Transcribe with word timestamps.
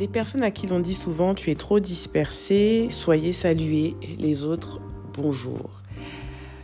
Les 0.00 0.08
personnes 0.08 0.42
à 0.42 0.50
qui 0.50 0.66
l'on 0.66 0.80
dit 0.80 0.94
souvent 0.94 1.34
tu 1.34 1.50
es 1.50 1.54
trop 1.54 1.78
dispersé, 1.78 2.88
soyez 2.88 3.34
salués, 3.34 3.96
les 4.18 4.44
autres 4.44 4.80
bonjour. 5.12 5.82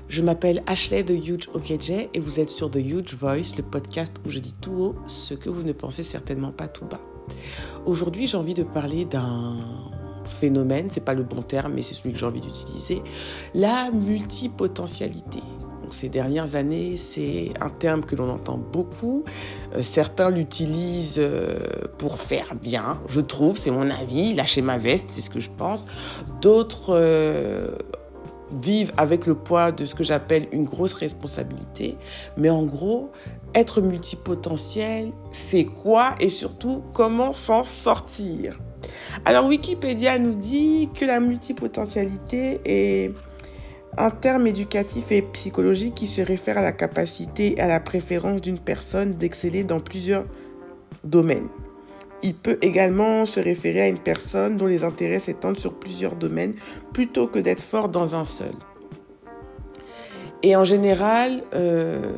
Je 0.09 0.23
m'appelle 0.23 0.63
Ashley 0.67 1.05
The 1.05 1.11
Huge 1.11 1.51
Okeje 1.53 2.09
et 2.15 2.19
vous 2.19 2.41
êtes 2.41 2.49
sur 2.49 2.71
The 2.71 2.77
Huge 2.77 3.15
Voice, 3.15 3.55
le 3.59 3.63
podcast 3.63 4.15
où 4.25 4.31
je 4.31 4.39
dis 4.39 4.55
tout 4.59 4.73
haut 4.73 4.95
ce 5.07 5.35
que 5.35 5.51
vous 5.51 5.63
ne 5.65 5.73
pensez 5.73 6.03
certainement 6.03 6.51
pas 6.51 6.67
tout 6.67 6.87
bas. 6.87 7.03
Aujourd'hui, 7.85 8.27
j'ai 8.27 8.39
envie 8.39 8.55
de 8.55 8.63
parler 8.63 9.05
d'un 9.05 9.59
phénomène, 10.25 10.89
c'est 10.91 11.05
pas 11.05 11.13
le 11.13 11.23
bon 11.23 11.43
terme, 11.43 11.75
mais 11.75 11.83
c'est 11.83 11.93
celui 11.93 12.15
que 12.15 12.19
j'ai 12.19 12.25
envie 12.25 12.41
d'utiliser, 12.41 13.03
la 13.55 13.91
multipotentialité 13.91 15.43
ces 15.91 16.09
dernières 16.09 16.55
années, 16.55 16.97
c'est 16.97 17.53
un 17.61 17.71
terme 17.71 18.05
que 18.05 18.17
l'on 18.17 18.29
entend 18.29 18.59
beaucoup. 18.59 19.25
Euh, 19.75 19.83
certains 19.83 20.31
l'utilisent 20.31 21.19
euh, 21.19 21.59
pour 21.99 22.19
faire 22.19 22.55
bien, 22.55 23.01
je 23.09 23.21
trouve, 23.21 23.57
c'est 23.57 23.71
mon 23.71 23.91
avis, 23.91 24.35
lâcher 24.35 24.63
ma 24.63 24.79
veste, 24.79 25.07
c'est 25.09 25.21
ce 25.21 25.31
que 25.31 25.41
je 25.41 25.51
pense. 25.51 25.87
D'autres 26.41 26.95
euh, 26.95 27.77
vivent 28.61 28.93
avec 28.97 29.27
le 29.27 29.35
poids 29.35 29.73
de 29.73 29.85
ce 29.85 29.95
que 29.95 30.05
j'appelle 30.05 30.47
une 30.53 30.65
grosse 30.65 30.95
responsabilité. 30.95 31.97
Mais 32.37 32.51
en 32.51 32.65
gros, 32.65 33.11
être 33.55 33.81
multipotentiel, 33.81 35.13
c'est 35.33 35.65
quoi 35.65 36.15
et 36.21 36.29
surtout 36.29 36.83
comment 36.93 37.33
s'en 37.33 37.63
sortir? 37.63 38.59
Alors 39.25 39.47
Wikipédia 39.47 40.19
nous 40.19 40.35
dit 40.35 40.89
que 40.95 41.05
la 41.05 41.21
multipotentialité 41.21 42.61
est 42.65 43.13
un 43.99 44.11
terme 44.11 44.47
éducatif 44.47 45.11
et 45.11 45.23
psychologique 45.23 45.95
qui 45.95 46.07
se 46.07 46.21
réfère 46.21 46.59
à 46.59 46.63
la 46.63 46.73
capacité 46.73 47.55
et 47.57 47.61
à 47.61 47.69
la 47.69 47.81
préférence 47.81 48.41
d'une 48.41 48.59
personne 48.59 49.15
d'exceller 49.15 49.65
dans 49.65 49.81
plusieurs 49.81 50.25
domaines. 51.05 51.49
Il 52.23 52.35
peut 52.35 52.59
également 52.63 53.27
se 53.27 53.41
référer 53.41 53.83
à 53.83 53.89
une 53.89 53.99
personne 53.99 54.57
dont 54.57 54.67
les 54.67 54.85
intérêts 54.85 55.19
s'étendent 55.19 55.59
sur 55.59 55.75
plusieurs 55.75 56.17
domaines 56.17 56.55
plutôt 56.93 57.27
que 57.27 57.39
d'être 57.39 57.63
fort 57.63 57.89
dans 57.89 58.15
un 58.15 58.25
seul. 58.25 58.55
Et 60.43 60.57
en 60.57 60.65
général, 60.65 61.43
euh, 61.55 62.13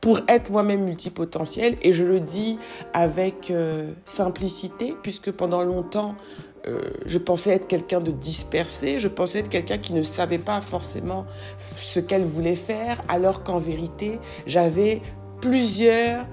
pour 0.00 0.20
être 0.28 0.50
moi-même 0.50 0.84
multipotentiel, 0.84 1.76
et 1.82 1.92
je 1.92 2.04
le 2.04 2.20
dis 2.20 2.58
avec 2.92 3.50
euh, 3.50 3.90
simplicité, 4.04 4.94
puisque 5.02 5.30
pendant 5.30 5.62
longtemps, 5.62 6.14
euh, 6.68 6.80
je 7.04 7.18
pensais 7.18 7.50
être 7.50 7.68
quelqu'un 7.68 8.00
de 8.00 8.10
dispersé, 8.10 8.98
je 8.98 9.08
pensais 9.08 9.40
être 9.40 9.48
quelqu'un 9.48 9.78
qui 9.78 9.92
ne 9.92 10.02
savait 10.02 10.38
pas 10.38 10.60
forcément 10.60 11.26
ce 11.58 12.00
qu'elle 12.00 12.24
voulait 12.24 12.56
faire, 12.56 13.00
alors 13.08 13.44
qu'en 13.44 13.58
vérité, 13.58 14.18
j'avais 14.46 15.00
plusieurs 15.40 16.26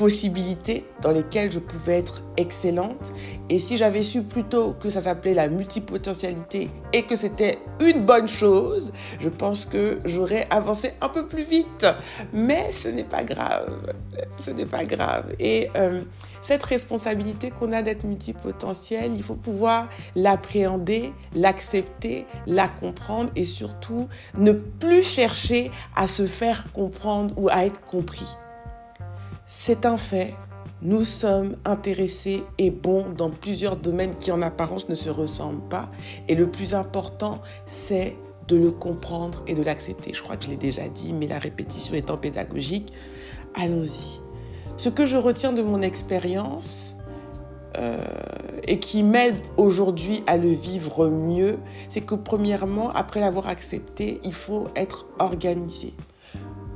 possibilités 0.00 0.86
dans 1.02 1.10
lesquelles 1.10 1.52
je 1.52 1.58
pouvais 1.58 1.98
être 1.98 2.22
excellente. 2.38 3.12
Et 3.50 3.58
si 3.58 3.76
j'avais 3.76 4.00
su 4.00 4.22
plutôt 4.22 4.72
que 4.72 4.88
ça 4.88 5.02
s'appelait 5.02 5.34
la 5.34 5.48
multipotentialité 5.48 6.70
et 6.94 7.02
que 7.02 7.16
c'était 7.16 7.58
une 7.80 8.06
bonne 8.06 8.26
chose, 8.26 8.94
je 9.18 9.28
pense 9.28 9.66
que 9.66 9.98
j'aurais 10.06 10.46
avancé 10.48 10.94
un 11.02 11.10
peu 11.10 11.28
plus 11.28 11.42
vite. 11.42 11.84
Mais 12.32 12.72
ce 12.72 12.88
n'est 12.88 13.04
pas 13.04 13.24
grave. 13.24 13.92
Ce 14.38 14.50
n'est 14.50 14.64
pas 14.64 14.86
grave. 14.86 15.34
Et 15.38 15.68
euh, 15.76 16.00
cette 16.40 16.64
responsabilité 16.64 17.50
qu'on 17.50 17.70
a 17.72 17.82
d'être 17.82 18.04
multipotentiel, 18.04 19.12
il 19.14 19.22
faut 19.22 19.34
pouvoir 19.34 19.90
l'appréhender, 20.16 21.12
l'accepter, 21.34 22.24
la 22.46 22.68
comprendre 22.68 23.30
et 23.36 23.44
surtout 23.44 24.08
ne 24.38 24.52
plus 24.52 25.02
chercher 25.02 25.70
à 25.94 26.06
se 26.06 26.26
faire 26.26 26.72
comprendre 26.72 27.34
ou 27.36 27.50
à 27.50 27.66
être 27.66 27.82
compris. 27.82 28.34
C'est 29.52 29.84
un 29.84 29.96
fait. 29.96 30.34
Nous 30.80 31.04
sommes 31.04 31.56
intéressés 31.64 32.44
et 32.56 32.70
bons 32.70 33.06
dans 33.10 33.30
plusieurs 33.30 33.76
domaines 33.76 34.14
qui 34.14 34.30
en 34.30 34.42
apparence 34.42 34.88
ne 34.88 34.94
se 34.94 35.10
ressemblent 35.10 35.68
pas. 35.68 35.90
Et 36.28 36.36
le 36.36 36.48
plus 36.48 36.72
important, 36.72 37.40
c'est 37.66 38.14
de 38.46 38.54
le 38.54 38.70
comprendre 38.70 39.42
et 39.48 39.54
de 39.54 39.62
l'accepter. 39.64 40.14
Je 40.14 40.22
crois 40.22 40.36
que 40.36 40.44
je 40.44 40.50
l'ai 40.50 40.56
déjà 40.56 40.86
dit, 40.88 41.12
mais 41.12 41.26
la 41.26 41.40
répétition 41.40 41.94
étant 41.94 42.16
pédagogique, 42.16 42.92
allons-y. 43.56 44.20
Ce 44.76 44.88
que 44.88 45.04
je 45.04 45.16
retiens 45.16 45.52
de 45.52 45.62
mon 45.62 45.82
expérience 45.82 46.94
euh, 47.76 48.04
et 48.68 48.78
qui 48.78 49.02
m'aide 49.02 49.40
aujourd'hui 49.56 50.22
à 50.28 50.36
le 50.36 50.50
vivre 50.50 51.08
mieux, 51.08 51.58
c'est 51.88 52.02
que 52.02 52.14
premièrement, 52.14 52.92
après 52.92 53.18
l'avoir 53.18 53.48
accepté, 53.48 54.20
il 54.22 54.32
faut 54.32 54.68
être 54.76 55.06
organisé. 55.18 55.92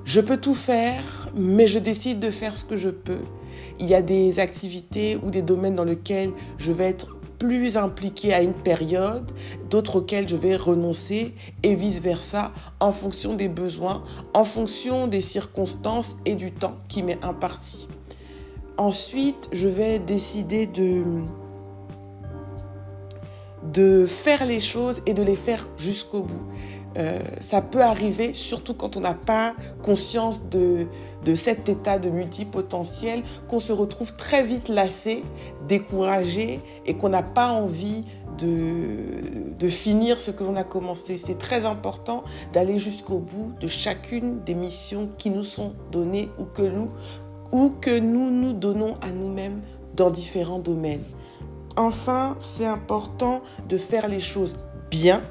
Je 0.04 0.20
peux 0.20 0.36
tout 0.36 0.54
faire, 0.54 1.02
mais 1.34 1.66
je 1.66 1.78
décide 1.78 2.20
de 2.20 2.30
faire 2.30 2.54
ce 2.54 2.64
que 2.64 2.76
je 2.76 2.90
peux. 2.90 3.22
Il 3.80 3.86
y 3.86 3.94
a 3.94 4.02
des 4.02 4.38
activités 4.38 5.18
ou 5.22 5.30
des 5.30 5.40
domaines 5.40 5.76
dans 5.76 5.84
lesquels 5.84 6.30
je 6.58 6.72
vais 6.72 6.84
être 6.84 7.16
plus 7.38 7.76
impliqué 7.76 8.34
à 8.34 8.42
une 8.42 8.52
période, 8.52 9.32
d'autres 9.70 9.96
auxquels 9.96 10.28
je 10.28 10.36
vais 10.36 10.56
renoncer 10.56 11.34
et 11.62 11.74
vice-versa 11.74 12.52
en 12.80 12.92
fonction 12.92 13.34
des 13.34 13.48
besoins, 13.48 14.04
en 14.34 14.44
fonction 14.44 15.06
des 15.06 15.20
circonstances 15.22 16.16
et 16.26 16.34
du 16.34 16.52
temps 16.52 16.76
qui 16.88 17.02
m'est 17.02 17.22
imparti. 17.24 17.88
Ensuite, 18.76 19.48
je 19.52 19.68
vais 19.68 19.98
décider 19.98 20.66
de 20.66 21.02
de 23.72 24.04
faire 24.04 24.44
les 24.44 24.60
choses 24.60 25.00
et 25.06 25.14
de 25.14 25.22
les 25.22 25.36
faire 25.36 25.66
jusqu'au 25.78 26.20
bout. 26.20 26.46
Euh, 26.96 27.18
ça 27.40 27.60
peut 27.60 27.82
arriver, 27.82 28.34
surtout 28.34 28.74
quand 28.74 28.96
on 28.96 29.00
n'a 29.00 29.14
pas 29.14 29.54
conscience 29.82 30.48
de, 30.48 30.86
cet 31.34 31.68
état 31.68 31.98
de 31.98 32.08
multipotentiel, 32.08 33.22
qu'on 33.48 33.58
se 33.58 33.72
retrouve 33.72 34.14
très 34.14 34.42
vite 34.42 34.68
lassé, 34.68 35.24
découragé 35.66 36.60
et 36.86 36.94
qu'on 36.94 37.08
n'a 37.08 37.22
pas 37.22 37.48
envie 37.48 38.04
de, 38.38 39.68
finir 39.68 40.20
ce 40.20 40.30
que 40.30 40.44
l'on 40.44 40.56
a 40.56 40.64
commencé. 40.64 41.16
C'est 41.16 41.38
très 41.38 41.64
important 41.64 42.22
d'aller 42.52 42.78
jusqu'au 42.78 43.18
bout 43.18 43.52
de 43.60 43.66
chacune 43.66 44.42
des 44.44 44.54
missions 44.54 45.08
qui 45.16 45.30
nous 45.30 45.42
sont 45.42 45.72
données 45.90 46.28
ou 46.38 46.44
que 46.44 47.98
nous 47.98 48.30
nous 48.30 48.52
donnons 48.52 48.96
à 49.00 49.10
nous-mêmes 49.10 49.62
dans 49.96 50.10
différents 50.10 50.58
domaines. 50.58 51.02
Enfin, 51.76 52.36
c'est 52.40 52.66
important 52.66 53.40
de 53.68 53.78
faire 53.78 54.06
les 54.06 54.20
choses 54.20 54.56
bien 54.90 55.22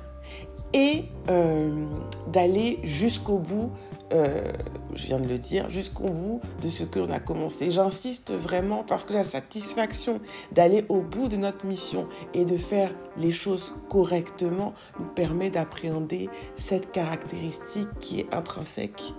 et 0.74 1.06
euh, 1.30 1.86
d'aller 2.28 2.80
jusqu'au 2.84 3.38
bout, 3.38 3.72
euh, 4.12 4.52
je 4.96 5.08
viens 5.08 5.20
de 5.20 5.28
le 5.28 5.38
dire, 5.38 5.70
jusqu'au 5.70 6.06
bout 6.06 6.42
de 6.62 6.70
ce 6.70 6.84
que 6.84 7.00
l'on 7.00 7.10
a 7.10 7.20
commencé. 7.20 7.72
J'insiste 7.72 8.32
vraiment 8.32 8.84
parce 8.84 9.04
que 9.04 9.14
la 9.14 9.24
satisfaction 9.24 10.20
d'aller 10.52 10.86
au 10.90 11.02
bout 11.02 11.28
de 11.28 11.38
notre 11.38 11.66
mission 11.66 12.08
et 12.34 12.46
de 12.46 12.58
faire 12.58 12.92
les 13.18 13.32
choses 13.32 13.74
correctement 13.90 14.74
nous 15.00 15.06
permet 15.06 15.50
d'appréhender 15.50 16.30
cette 16.58 16.92
caractéristique 16.92 17.90
qui 18.00 18.22
est 18.22 18.34
intrinsèque. 18.34 19.14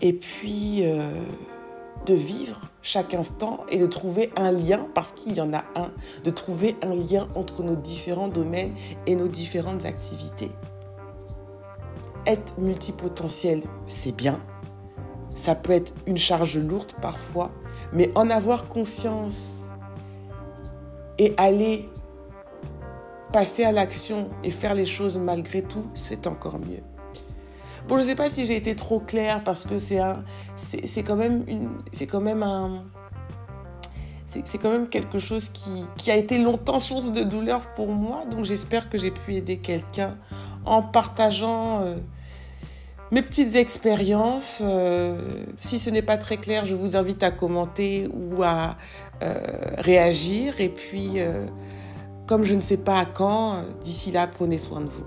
Et 0.00 0.12
puis... 0.12 0.80
Euh, 0.84 1.10
de 2.06 2.14
vivre 2.14 2.60
chaque 2.82 3.14
instant 3.14 3.64
et 3.70 3.78
de 3.78 3.86
trouver 3.86 4.30
un 4.36 4.52
lien, 4.52 4.86
parce 4.94 5.12
qu'il 5.12 5.34
y 5.34 5.40
en 5.40 5.52
a 5.54 5.64
un, 5.74 5.90
de 6.22 6.30
trouver 6.30 6.76
un 6.82 6.94
lien 6.94 7.28
entre 7.34 7.62
nos 7.62 7.76
différents 7.76 8.28
domaines 8.28 8.74
et 9.06 9.14
nos 9.14 9.28
différentes 9.28 9.84
activités. 9.84 10.50
Être 12.26 12.58
multipotentiel, 12.58 13.62
c'est 13.86 14.14
bien. 14.14 14.40
Ça 15.34 15.54
peut 15.54 15.72
être 15.72 15.94
une 16.06 16.18
charge 16.18 16.58
lourde 16.58 16.92
parfois, 17.00 17.50
mais 17.92 18.10
en 18.14 18.30
avoir 18.30 18.68
conscience 18.68 19.62
et 21.18 21.34
aller 21.36 21.86
passer 23.32 23.64
à 23.64 23.72
l'action 23.72 24.30
et 24.42 24.50
faire 24.50 24.74
les 24.74 24.84
choses 24.84 25.16
malgré 25.16 25.62
tout, 25.62 25.84
c'est 25.94 26.26
encore 26.26 26.58
mieux. 26.58 26.82
Bon, 27.88 27.96
je 27.98 28.02
ne 28.02 28.08
sais 28.08 28.14
pas 28.14 28.30
si 28.30 28.46
j'ai 28.46 28.56
été 28.56 28.74
trop 28.74 28.98
claire 28.98 29.44
parce 29.44 29.66
que 29.66 29.76
c'est 29.76 29.98
un, 29.98 30.24
c'est 30.56 31.02
quand 31.02 31.16
même 31.16 31.44
une, 31.46 31.68
c'est 31.92 32.06
quand 32.06 32.20
même 32.20 32.42
un, 32.42 32.84
c'est 34.26 34.58
quand 34.58 34.70
même 34.70 34.88
quelque 34.88 35.18
chose 35.18 35.50
qui, 35.50 35.84
qui, 35.96 36.10
a 36.10 36.16
été 36.16 36.38
longtemps 36.38 36.78
source 36.78 37.12
de 37.12 37.22
douleur 37.22 37.74
pour 37.74 37.88
moi. 37.88 38.24
Donc 38.30 38.44
j'espère 38.44 38.88
que 38.88 38.96
j'ai 38.96 39.10
pu 39.10 39.34
aider 39.34 39.58
quelqu'un 39.58 40.16
en 40.64 40.82
partageant 40.82 41.82
euh, 41.82 41.96
mes 43.10 43.22
petites 43.22 43.54
expériences. 43.54 44.60
Euh, 44.64 45.18
si 45.58 45.78
ce 45.78 45.90
n'est 45.90 46.02
pas 46.02 46.16
très 46.16 46.38
clair, 46.38 46.64
je 46.64 46.74
vous 46.74 46.96
invite 46.96 47.22
à 47.22 47.30
commenter 47.30 48.08
ou 48.12 48.42
à 48.42 48.76
euh, 49.22 49.38
réagir. 49.78 50.60
Et 50.60 50.70
puis, 50.70 51.18
comme 52.26 52.44
je 52.44 52.54
ne 52.54 52.60
sais 52.60 52.78
pas 52.78 52.98
à 52.98 53.04
quand, 53.04 53.62
d'ici 53.82 54.10
là, 54.10 54.26
prenez 54.26 54.58
soin 54.58 54.80
de 54.80 54.88
vous. 54.88 55.04